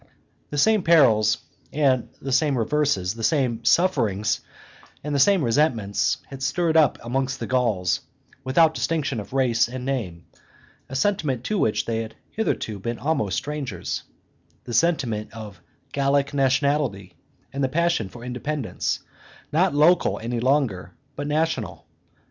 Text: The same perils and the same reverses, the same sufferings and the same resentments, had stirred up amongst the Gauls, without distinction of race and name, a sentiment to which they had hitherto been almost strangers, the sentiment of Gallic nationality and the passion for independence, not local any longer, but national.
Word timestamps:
The 0.49 0.57
same 0.57 0.81
perils 0.81 1.37
and 1.71 2.09
the 2.19 2.31
same 2.31 2.57
reverses, 2.57 3.13
the 3.13 3.23
same 3.23 3.63
sufferings 3.63 4.41
and 5.03 5.13
the 5.13 5.19
same 5.19 5.43
resentments, 5.45 6.17
had 6.25 6.41
stirred 6.41 6.75
up 6.75 6.97
amongst 7.03 7.39
the 7.39 7.45
Gauls, 7.45 7.99
without 8.43 8.73
distinction 8.73 9.19
of 9.19 9.31
race 9.31 9.67
and 9.67 9.85
name, 9.85 10.25
a 10.89 10.95
sentiment 10.95 11.43
to 11.43 11.59
which 11.59 11.85
they 11.85 11.99
had 11.99 12.15
hitherto 12.31 12.79
been 12.79 12.97
almost 12.97 13.37
strangers, 13.37 14.01
the 14.63 14.73
sentiment 14.73 15.35
of 15.35 15.61
Gallic 15.93 16.33
nationality 16.33 17.13
and 17.53 17.63
the 17.63 17.69
passion 17.69 18.09
for 18.09 18.23
independence, 18.23 19.01
not 19.51 19.75
local 19.75 20.17
any 20.17 20.39
longer, 20.39 20.95
but 21.15 21.27
national. 21.27 21.85